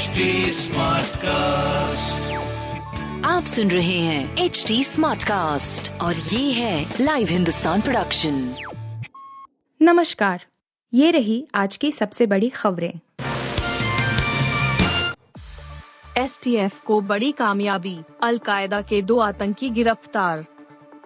HD 0.00 0.20
cast 1.16 2.30
आप 3.26 3.44
सुन 3.44 3.70
रहे 3.70 3.98
हैं 3.98 4.36
एच 4.38 4.64
डी 4.68 4.84
स्मार्ट 4.84 5.22
कास्ट 5.22 6.00
और 6.00 6.14
ये 6.14 6.52
है 6.52 6.94
लाइव 7.00 7.28
हिंदुस्तान 7.28 7.80
प्रोडक्शन 7.80 8.54
नमस्कार 9.82 10.44
ये 10.94 11.10
रही 11.10 11.46
आज 11.54 11.76
की 11.76 11.92
सबसे 11.92 12.26
बड़ी 12.26 12.48
खबरें। 12.48 12.92
एसटीएफ 16.18 16.80
को 16.80 17.00
बड़ी 17.00 17.32
कामयाबी 17.32 17.98
अलकायदा 18.22 18.80
के 18.82 19.02
दो 19.02 19.18
आतंकी 19.18 19.70
गिरफ़्तार। 19.70 20.44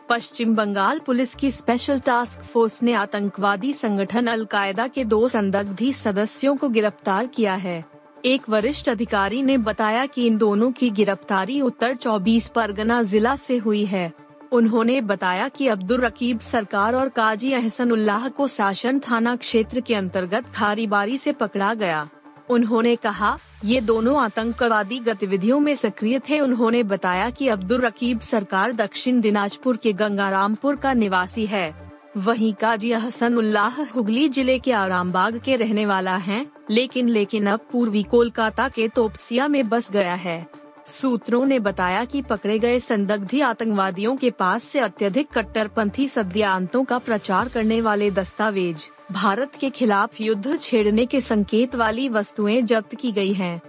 पश्चिम 0.08 0.54
बंगाल 0.54 0.98
पुलिस 0.98 1.34
की 1.34 1.50
स्पेशल 1.50 2.00
टास्क 2.00 2.42
फोर्स 2.42 2.82
ने 2.82 2.92
आतंकवादी 2.92 3.72
संगठन 3.72 4.26
अलकायदा 4.26 4.86
के 4.86 5.04
दो 5.04 5.28
संदिग्ध 5.28 5.92
सदस्यों 5.92 6.56
को 6.56 6.68
गिरफ़्तार 6.68 7.26
किया 7.26 7.54
है। 7.54 7.93
एक 8.26 8.48
वरिष्ठ 8.48 8.88
अधिकारी 8.88 9.42
ने 9.42 9.58
बताया 9.58 10.06
कि 10.06 10.26
इन 10.26 10.36
दोनों 10.38 10.72
की 10.72 10.90
गिरफ्तारी 10.90 11.60
उत्तर 11.60 11.96
24 11.96 12.46
परगना 12.48 13.02
जिला 13.02 13.36
से 13.36 13.56
हुई 13.56 13.84
है। 13.84 14.12
उन्होंने 14.52 15.00
बताया 15.00 15.48
कि 15.48 15.66
अब्दुल 15.66 16.00
रकीब 16.00 16.40
सरकार 16.40 16.94
और 16.94 17.08
काजी 17.08 17.52
अहसन 17.52 17.92
उल्लाह 17.92 18.28
को 18.28 18.48
शासन 18.48 18.98
थाना 18.98 19.36
क्षेत्र 19.36 19.80
के 19.80 19.94
अंतर्गत 19.94 20.44
खारीबारी 20.54 21.18
से 21.18 21.32
पकड़ा 21.32 21.74
गया। 21.74 22.08
उन्होंने 22.50 22.96
कहा, 22.96 23.36
ये 23.64 23.80
दोनों 23.80 24.20
आतंकवादी 24.20 24.98
गतिविधियों 24.98 25.60
में 25.60 25.76
सक्रिय 25.76 26.18
थे। 26.18 26.40
उन्होंने 26.40 26.82
बताया 26.82 27.30
कि 27.30 27.48
अब्दुल 27.48 27.80
रकीब 27.80 28.20
सरकार 28.20 28.72
दक्षिण 28.72 29.20
दिनाजपुर 29.20 29.76
के 29.76 29.92
गंगारामपुर 29.92 30.76
का 30.76 30.92
निवासी 30.92 31.46
है। 31.46 31.83
वहीं 32.16 32.52
काजी 32.54 32.92
हसन 32.92 33.36
उल्लाह 33.36 33.80
हुगली 33.84 34.28
ज़िले 34.28 34.58
के 34.58 34.72
आरामबाग 34.72 35.38
के 35.44 35.54
रहने 35.56 35.86
वाला 35.86 36.16
है, 36.16 36.44
लेकिन 36.70 37.08
लेकिन 37.08 37.46
अब 37.46 37.60
पूर्वी 37.72 38.02
कोलकाता 38.02 38.68
के 38.68 38.86
तोपसिया 38.88 39.48
में 39.48 39.68
बस 39.68 39.90
गया 39.92 40.14
है 40.14 40.46
सूत्रों 40.86 41.44
ने 41.46 41.58
बताया 41.58 42.04
कि 42.04 42.22
पकड़े 42.22 42.58
गए 42.58 42.78
संदिग्ध 42.80 43.34
आतंकवादियों 43.42 44.16
के 44.16 44.30
पास 44.30 44.64
से 44.64 44.78
अत्यधिक 44.78 45.28
कट्टरपंथी 45.34 46.08
सद्यांतों 46.08 46.84
का 46.84 46.98
प्रचार 46.98 47.48
करने 47.48 47.80
वाले 47.80 48.10
दस्तावेज़, 48.10 48.86
भारत 49.12 49.56
के 49.60 49.70
खिलाफ 49.70 50.20
युद्ध 50.20 50.58
छेड़ने 50.60 51.06
के 51.06 51.20
संकेत 51.20 51.74
वाली 51.74 52.08
वस्तुएँ 52.08 52.60
जब्त 52.62 52.94
की 52.94 53.12
गई 53.12 53.32
हैं। 53.32 53.60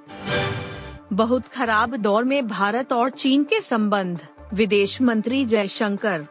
बहुत 1.13 1.47
खराब 1.47 1.95
दौर 1.95 2.23
में 2.23 2.47
भारत 2.47 2.93
और 2.93 3.09
चीन 3.09 3.43
के 3.43 3.61
संबंध, 3.61 4.19
विदेश 4.53 5.01
मंत्री 5.01 5.45
जयशंकर 5.45 6.25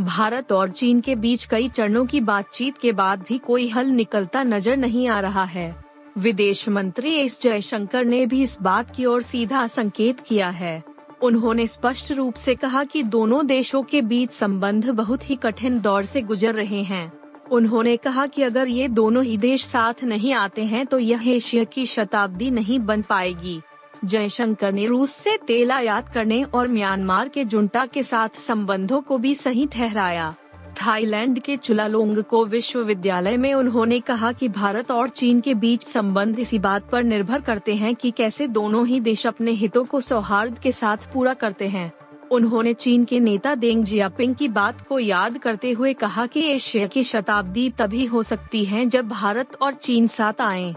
भारत 0.00 0.52
और 0.52 0.70
चीन 0.70 1.00
के 1.00 1.14
बीच 1.14 1.44
कई 1.44 1.68
चरणों 1.68 2.04
की 2.06 2.20
बातचीत 2.20 2.76
के 2.78 2.90
बाद 2.92 3.24
भी 3.28 3.38
कोई 3.38 3.68
हल 3.68 3.86
निकलता 3.86 4.42
नज़र 4.42 4.76
नहीं 4.76 5.06
आ 5.08 5.18
रहा 5.20 5.44
है। 5.44 5.74
विदेश 6.18 6.68
मंत्री 6.68 7.14
एस 7.14 7.40
जयशंकर 7.42 8.04
ने 8.04 8.24
भी 8.26 8.42
इस 8.42 8.56
बात 8.62 8.94
की 8.96 9.04
ओर 9.04 9.22
सीधा 9.22 9.66
संकेत 9.66 10.20
किया 10.20 10.48
है। 10.50 10.82
उन्होंने 11.22 11.66
स्पष्ट 11.66 12.12
रूप 12.12 12.34
से 12.34 12.54
कहा 12.54 12.84
कि 12.84 13.02
दोनों 13.04 13.46
देशों 13.46 13.82
के 13.82 14.02
बीच 14.02 14.32
संबंध 14.32 14.88
बहुत 14.90 15.28
ही 15.30 15.36
कठिन 15.36 15.80
दौर 15.80 16.04
से 16.04 16.22
गुजर 16.22 16.54
रहे 16.54 16.82
हैं। 16.82 17.12
उन्होंने 17.50 17.96
कहा 17.96 18.26
कि 18.26 18.42
अगर 18.42 18.68
ये 18.68 18.88
दोनों 18.88 19.24
ही 19.24 19.36
देश 19.36 19.64
साथ 19.64 20.04
नहीं 20.04 20.32
आते 20.34 20.64
हैं 20.64 20.86
तो 20.86 20.98
यह 20.98 21.28
एशिया 21.28 21.64
की 21.64 21.86
शताब्दी 21.86 22.50
नहीं 22.50 22.78
बन 22.80 23.02
पाएगी। 23.02 23.60
जयशंकर 24.04 24.72
ने 24.72 24.86
रूस 24.86 25.10
से 25.10 25.36
तेल 25.46 25.72
आयात 25.72 26.08
करने 26.08 26.42
और 26.44 26.68
म्यांमार 26.68 27.28
के 27.28 27.44
जुंटा 27.44 27.86
के 27.86 28.02
साथ 28.02 28.40
संबंधों 28.40 29.00
को 29.00 29.18
भी 29.18 29.34
सही 29.34 29.66
ठहराया। 29.66 30.34
थाईलैंड 30.82 31.40
के 31.40 31.56
चुलालोंग 31.56 32.22
को 32.22 32.44
विश्वविद्यालय 32.44 33.36
में 33.36 33.54
उन्होंने 33.54 34.00
कहा 34.00 34.32
कि 34.32 34.48
भारत 34.48 34.90
और 34.90 35.08
चीन 35.08 35.40
के 35.40 35.54
बीच 35.54 35.84
संबंध 35.84 36.38
इसी 36.38 36.58
बात 36.58 36.90
पर 36.90 37.02
निर्भर 37.02 37.40
करते 37.40 37.74
हैं 37.74 37.94
कि 37.94 38.10
कैसे 38.10 38.46
दोनों 38.46 38.86
ही 38.86 39.00
देश 39.00 39.26
अपने 39.26 39.50
हितों 39.50 39.84
को 39.84 40.00
सौहार्द 40.00 40.58
के 40.58 40.72
साथ 40.72 41.12
पूरा 41.14 41.34
करते 41.34 41.66
हैं। 41.66 41.92
उन्होंने 42.30 42.72
चीन 42.72 43.04
के 43.04 43.20
नेता 43.20 43.54
देंग 43.54 43.84
जियापिंग 43.84 44.34
की 44.34 44.48
बात 44.48 44.80
को 44.80 44.98
याद 44.98 45.38
करते 45.38 45.70
हुए 45.70 45.92
कहा 45.92 46.26
कि 46.26 46.40
एशिया 46.46 46.86
की 46.86 47.04
शताब्दी 47.04 47.70
तभी 47.70 48.04
हो 48.04 48.22
सकती 48.22 48.64
है 48.64 48.86
जब 48.86 49.08
भारत 49.08 49.56
और 49.62 49.74
चीन 49.74 50.06
साथ 50.06 50.40
आए। 50.40 50.74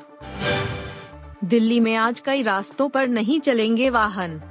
दिल्ली 1.43 1.79
में 1.79 1.95
आज 1.95 2.19
कई 2.19 2.41
रास्तों 2.41 2.89
पर 2.89 3.07
नहीं 3.07 3.39
चलेंगे 3.39 3.89
वाहन। 3.89 4.41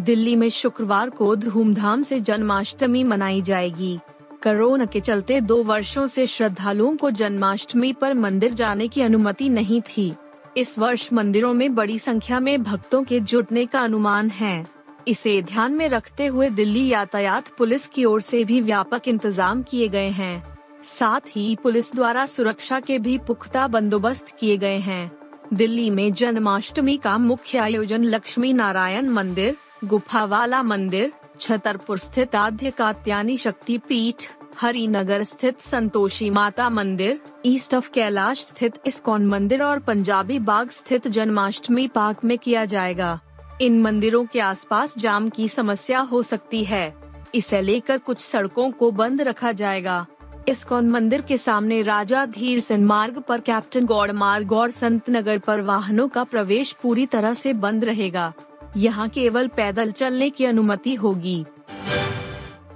दिल्ली 0.00 0.36
में 0.36 0.50
शुक्रवार 0.50 1.10
को 1.10 1.36
धूमधाम 1.36 2.02
से 2.02 2.20
जन्माष्टमी 2.20 3.04
मनाई 3.04 3.42
जाएगी। 3.42 3.98
कोरोना 4.42 4.84
के 4.84 5.00
चलते 5.00 5.40
दो 5.40 5.62
वर्षों 5.62 6.06
से 6.06 6.26
श्रद्धालुओं 6.26 6.96
को 6.96 7.10
जन्माष्टमी 7.10 7.92
पर 7.92 8.14
मंदिर 8.14 8.52
जाने 8.52 8.88
की 8.88 9.02
अनुमति 9.02 9.48
नहीं 9.48 9.80
थी। 9.80 10.12
इस 10.56 10.78
वर्ष 10.78 11.12
मंदिरों 11.12 11.54
में 11.54 11.74
बड़ी 11.74 11.98
संख्या 11.98 12.40
में 12.40 12.62
भक्तों 12.62 13.04
के 13.04 13.20
जुटने 13.20 13.66
का 13.66 13.80
अनुमान 13.80 14.30
है। 14.30 14.66
इसे 15.08 15.42
ध्यान 15.42 15.72
में 15.72 15.88
रखते 15.88 16.26
हुए 16.26 16.50
दिल्ली 16.50 16.88
यातायात 16.88 17.48
पुलिस 17.48 17.88
की 17.88 18.04
ओर 18.04 18.20
से 18.20 18.44
भी 18.44 18.60
व्यापक 18.60 19.08
इंतज़ाम 19.08 19.62
किए 19.62 19.88
गए 19.88 20.08
हैं। 20.08 20.58
साथ 20.98 21.20
ही 21.28 21.56
पुलिस 21.62 21.94
द्वारा 21.94 22.26
सुरक्षा 22.26 22.80
के 22.80 22.98
भी 22.98 23.18
पुख्ता 23.18 23.66
बंदोबस्त 23.68 24.36
किए 24.40 24.56
गए 24.56 24.78
हैं। 24.78 25.19
दिल्ली 25.52 25.90
में 25.90 26.12
जन्माष्टमी 26.12 26.96
का 26.96 27.18
मुख्य 27.18 27.58
आयोजन 27.58 28.04
लक्ष्मी 28.04 28.52
नारायण 28.52 29.08
मंदिर, 29.08 29.56
गुफावाला 29.84 30.62
मंदिर, 30.62 31.12
छतरपुर 31.40 31.98
स्थित 31.98 32.36
आद्य 32.36 32.70
कात्यानी 32.70 33.36
शक्ति 33.36 33.78
पीठ, 33.78 34.26
हरिनगर 34.58 35.24
स्थित 35.24 35.60
संतोषी 35.60 36.30
माता 36.30 36.68
मंदिर, 36.70 37.20
ईस्ट 37.46 37.74
ऑफ़ 37.74 37.90
कैलाश 37.90 38.40
स्थित 38.40 38.74
इस्कॉन 38.86 39.26
मंदिर 39.26 39.62
और 39.62 39.78
पंजाबी 39.78 40.38
बाग 40.38 40.70
स्थित 40.70 41.08
जन्माष्टमी 41.08 41.88
पार्क 41.88 42.24
में 42.24 42.38
किया 42.38 42.64
जाएगा। 42.64 43.20
इन 43.60 43.82
मंदिरों 43.82 44.24
के 44.24 44.40
आसपास 44.40 44.94
जाम 44.98 45.28
की 45.28 45.48
समस्या 45.48 46.00
हो 46.00 46.22
सकती 46.22 46.64
है। 46.64 46.94
इसे 47.34 47.60
लेकर 47.60 47.98
कुछ 47.98 48.18
सड़कों 48.20 48.70
को 48.70 48.90
बंद 48.90 49.22
रखा 49.22 49.52
जाएगा। 49.52 50.06
इस्कॉन 50.50 50.88
मंदिर 50.88 51.20
के 51.20 51.36
सामने 51.38 51.82
राजा 51.82 52.24
धीर 52.26 52.60
सिंह 52.60 52.84
मार्ग 52.86 53.18
पर 53.18 53.40
कैप्टन 53.40 53.84
गौड़ 53.86 54.12
मार्ग 54.12 54.52
और 54.52 54.70
संत 54.70 55.10
नगर 55.10 55.38
पर 55.38 55.60
वाहनों 55.60 56.08
का 56.08 56.24
प्रवेश 56.24 56.72
पूरी 56.72 57.06
तरह 57.06 57.34
से 57.34 57.52
बंद 57.52 57.84
रहेगा। 57.84 58.32
यहाँ 58.76 59.08
केवल 59.08 59.48
पैदल 59.48 59.92
चलने 59.92 60.30
की 60.30 60.44
अनुमति 60.44 60.94
होगी। 60.94 61.44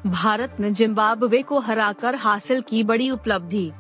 भारत 0.07 0.57
ने 0.61 0.71
जिम्बाब्वे 0.71 1.43
को 1.43 1.59
हराकर 1.59 2.15
हासिल 2.15 2.61
की 2.61 2.85
बड़ी 2.85 3.11
उपलब्धि। 3.11 3.71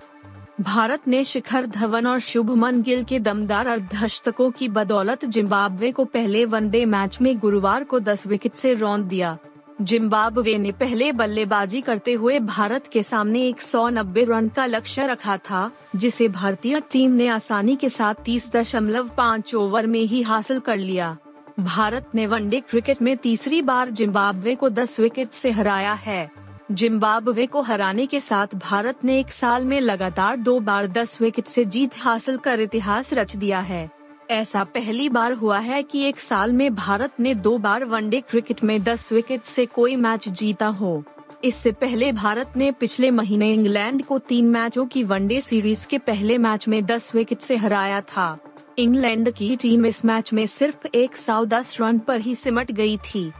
भारत 0.60 1.08
ने 1.08 1.24
शिखर 1.24 1.66
धवन 1.66 2.06
और 2.06 2.18
शुभमन 2.18 2.82
गिल 2.82 3.04
के 3.04 3.18
दमदार 3.20 3.66
अर्धशतकों 3.66 4.50
की 4.50 4.68
बदौलत 4.68 5.24
जिम्बाब्वे 5.24 5.92
को 5.92 6.04
पहले 6.04 6.44
वनडे 6.44 6.84
मैच 6.86 7.20
में 7.20 7.38
गुरुवार 7.38 7.84
को 7.84 8.00
10 8.00 8.26
विकेट 8.26 8.54
से 8.54 8.74
रौंद 8.74 9.04
दिया। 9.04 9.36
जिम्बाब्वे 9.82 10.58
ने 10.58 10.72
पहले 10.72 11.12
बल्लेबाजी 11.12 11.80
करते 11.80 12.12
हुए 12.12 12.38
भारत 12.38 12.86
के 12.86 13.02
सामने 13.02 13.40
190 13.48 14.24
रन 14.24 14.48
का 14.48 14.66
लक्ष्य 14.66 15.06
रखा 15.06 15.36
था, 15.36 15.70
जिसे 15.96 16.28
भारतीय 16.28 16.80
टीम 16.80 17.10
ने 17.10 17.28
आसानी 17.28 17.76
के 17.76 17.88
साथ 17.88 18.14
तीस 18.14 18.52
दशमलव 18.52 19.08
पाँच 19.08 19.54
ओवर 19.54 19.86
में 19.86 20.00
ही 20.00 20.22
हासिल 20.22 20.60
कर 20.60 20.76
लिया। 20.76 21.16
भारत 21.60 22.10
ने 22.14 22.26
वनडे 22.26 22.60
क्रिकेट 22.60 23.02
में 23.02 23.16
तीसरी 23.16 23.62
बार 23.62 23.90
जिम्बाब्वे 23.90 24.54
को 24.54 24.70
10 24.70 25.00
विकेट 25.00 25.30
से 25.30 25.50
हराया 25.50 25.92
है। 25.92 26.30
जिम्बाब्वे 26.72 27.46
को 27.46 27.60
हराने 27.60 28.06
के 28.06 28.20
साथ 28.20 28.46
भारत 28.54 29.04
ने 29.04 29.20
एक 29.20 29.32
साल 29.32 29.64
में 29.64 29.80
लगातार 29.80 30.36
दो 30.36 30.60
बार 30.60 30.86
10 30.86 31.20
विकेट 31.20 31.44
से 31.44 31.64
जीत 31.64 31.90
हासिल 31.98 32.36
कर 32.36 32.60
इतिहास 32.60 33.12
रच 33.12 33.36
दिया 33.36 33.60
है। 33.60 33.90
ऐसा 34.30 34.64
पहली 34.64 35.08
बार 35.08 35.32
हुआ 35.32 35.58
है 35.58 35.82
कि 35.82 36.02
एक 36.02 36.20
साल 36.20 36.52
में 36.52 36.74
भारत 36.74 37.10
ने 37.20 37.34
दो 37.34 37.58
बार 37.58 37.84
वनडे 37.84 38.20
क्रिकेट 38.20 38.64
में 38.64 38.82
10 38.82 39.12
विकेट 39.12 39.42
से 39.42 39.66
कोई 39.66 39.96
मैच 39.96 40.28
जीता 40.28 40.66
हो। 40.66 41.04
इससे 41.44 41.72
पहले 41.72 42.12
भारत 42.12 42.52
ने 42.56 42.72
पिछले 42.72 43.10
महीने 43.10 43.52
इंग्लैंड 43.52 44.04
को 44.04 44.18
तीन 44.18 44.44
मैचों 44.44 44.86
की 44.86 45.04
वनडे 45.04 45.40
सीरीज़ 45.40 45.86
के 45.86 45.98
पहले 45.98 46.38
मैच 46.38 46.68
में 46.68 46.86
10 46.86 47.14
विकेट 47.14 47.38
से 47.38 47.56
हराया 47.56 48.00
था। 48.00 48.38
इंग्लैंड 48.78 49.30
की 49.30 49.56
टीम 49.56 49.86
इस 49.86 50.04
मैच 50.04 50.32
में 50.32 50.46
सिर्फ़ 50.46 50.86
एक 50.94 51.16
सौ 51.16 51.44
दस 51.44 51.76
रन 51.80 51.98
पर 51.98 52.20
ही 52.20 52.34
सिमट 52.34 52.72
गई 52.72 52.96
थी। 52.96 53.32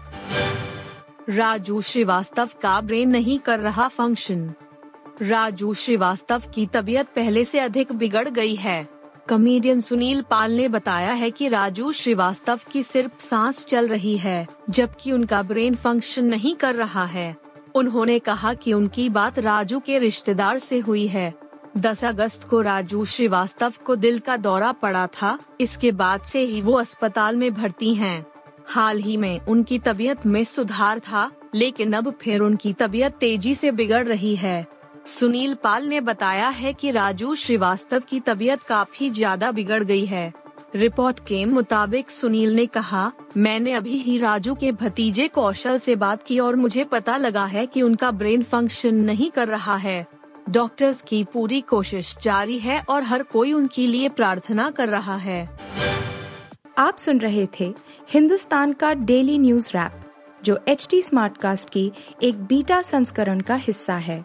राजू 1.29 1.83
श्रीवास्तव 1.83 2.49
का 2.63 2.81
ब्रेन 2.81 3.11
नहीं 3.11 3.39
कर 3.39 3.59
रहा 3.59 3.89
फ़ंक्शन। 3.89 4.53
राजू 5.23 5.75
श्रीवास्तव 5.75 6.43
की 6.55 6.67
तबीयत 6.67 7.07
पहले 7.07 7.45
से 7.45 7.59
अधिक 7.59 7.93
बिगड़ 7.93 8.29
गई 8.29 8.55
है। 8.55 8.94
कॉमेडियन 9.29 9.81
सुनील 9.81 10.23
पाल 10.23 10.53
ने 10.53 10.69
बताया 10.69 11.13
है 11.13 11.31
कि 11.31 11.49
राजू 11.49 11.93
श्रीवास्तव 11.93 12.61
की 12.73 12.83
सिर्फ़ 12.83 13.21
सांस 13.21 13.65
चल 13.65 13.89
रही 13.89 14.17
है, 14.17 14.47
जबकि 14.71 15.13
उनका 15.13 15.43
ब्रेन 15.43 15.75
फ़ंक्शन 15.75 16.25
नहीं 16.25 16.55
कर 16.55 16.75
रहा 16.75 17.05
है। 17.05 17.37
उन्होंने 17.75 18.19
कहा 18.19 18.55
कि 18.55 18.73
उनकी 18.73 19.09
बात 19.09 19.39
राजू 19.39 19.81
के 19.81 19.99
रिश्तेदार 19.99 20.59
से 20.59 20.79
हुई 20.79 21.07
है। 21.07 21.35
10 21.77 22.05
अगस्त 22.05 22.45
को 22.45 22.61
राजू 22.61 23.05
श्रीवास्तव 23.05 23.73
को 23.85 23.97
दिल 23.97 24.19
का 24.19 24.37
दौरा 24.37 24.73
पड़ा 24.73 25.07
था, 25.07 25.39
इसके 25.61 25.93
बाद 25.93 26.21
से 26.21 26.41
ही 26.41 26.61
वो 26.61 26.73
अस्पताल 26.73 27.37
में 27.37 27.55
भर्ती 27.55 27.95
हैं। 27.95 28.27
हाल 28.67 28.99
ही 28.99 29.17
में 29.17 29.41
उनकी 29.41 29.79
तबीयत 29.79 30.27
में 30.27 30.45
सुधार 30.45 30.99
था, 30.99 31.31
लेकिन 31.55 31.93
अब 31.93 32.15
फिर 32.21 32.41
उनकी 32.41 32.73
तबीयत 32.73 33.13
तेज़ी 33.13 33.55
से 33.55 33.71
बिगड़ 33.71 34.07
रही 34.07 34.37
है। 34.37 34.74
सुनील 35.07 35.55
पाल 35.55 35.87
ने 35.87 36.01
बताया 36.01 36.49
है 36.49 36.73
कि 36.73 36.91
राजू 36.91 37.35
श्रीवास्तव 37.35 38.03
की 38.09 38.21
तबीयत 38.21 38.63
काफ़ी 38.63 39.11
ज़्यादा 39.11 39.51
बिगड़ 39.51 39.83
गई 39.85 40.05
है। 40.07 40.33
रिपोर्ट 40.75 41.21
के 41.21 41.45
मुताबिक 41.45 42.11
सुनील 42.11 42.55
ने 42.55 42.67
कहा, 42.67 43.11
मैंने 43.37 43.73
अभी 43.73 43.99
ही 43.99 44.17
राजू 44.19 44.55
के 44.55 44.73
भतीजे 44.73 45.29
कौशल 45.29 45.79
से 45.79 45.97
बात 45.97 46.23
की 46.23 46.39
और 46.39 46.57
मुझे 46.57 46.85
पता 46.85 47.17
लगा 47.17 47.45
है 47.45 47.67
कि 47.67 47.83
उनका 47.83 48.11
ब्रेन 48.13 48.43
फ़ंक्शन 48.43 48.95
नहीं 48.95 49.31
कर 49.31 49.49
रहा 49.49 49.77
है। 49.77 50.07
डॉक्टर्स 50.51 51.03
की 51.03 51.23
पूरी 51.25 51.61
कोशिश 51.61 52.17
जारी 52.23 52.59
है 52.59 52.83
और 52.89 53.03
हर 53.03 53.23
कोई 53.23 53.53
उनके 53.53 53.87
लिए 53.87 54.09
प्रार्थना 54.09 54.71
कर 54.71 54.89
रहा 54.89 55.17
है। 55.19 55.49
आप 56.79 56.97
सुन 56.97 57.19
रहे 57.19 57.47
थे 57.61 57.73
हिंदुस्तान 58.11 58.73
का 58.73 58.95
डेली 58.95 59.39
न्यूज़ 59.39 59.71
रैप, 59.75 60.01
जो 60.45 60.59
एच 60.69 60.87
टी 60.91 61.03
स्मार्टकास्ट 61.03 61.71
की 61.71 61.91
एक 62.23 62.45
बीटा 62.45 62.83
संस्करण 62.83 63.41
का 63.41 63.55
हिस्सा 63.55 63.97
है। 63.97 64.25